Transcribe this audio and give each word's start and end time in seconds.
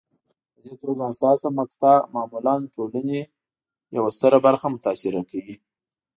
په 0.53 0.59
دې 0.65 0.73
توګه 0.81 1.03
حساسه 1.11 1.47
مقطعه 1.59 2.07
معمولا 2.13 2.55
ټولنې 2.75 3.19
یوه 3.95 4.09
ستره 4.15 4.37
برخه 4.45 4.65
متاثره 4.73 5.21
کوي. 5.31 5.55